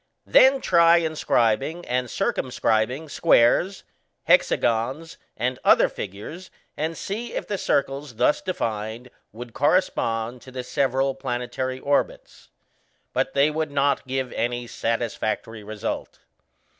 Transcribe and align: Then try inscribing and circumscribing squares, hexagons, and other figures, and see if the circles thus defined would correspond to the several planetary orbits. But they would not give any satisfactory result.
Then 0.25 0.61
try 0.61 0.97
inscribing 0.97 1.85
and 1.85 2.09
circumscribing 2.09 3.07
squares, 3.07 3.83
hexagons, 4.23 5.17
and 5.37 5.59
other 5.63 5.87
figures, 5.89 6.49
and 6.75 6.97
see 6.97 7.35
if 7.35 7.45
the 7.45 7.59
circles 7.59 8.15
thus 8.15 8.41
defined 8.41 9.11
would 9.31 9.53
correspond 9.53 10.41
to 10.41 10.49
the 10.51 10.63
several 10.63 11.13
planetary 11.13 11.79
orbits. 11.79 12.49
But 13.13 13.35
they 13.35 13.51
would 13.51 13.69
not 13.69 14.07
give 14.07 14.33
any 14.33 14.65
satisfactory 14.65 15.63
result. 15.63 16.17